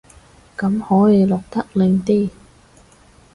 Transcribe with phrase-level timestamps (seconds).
[0.57, 2.31] 咁可以落得靚啲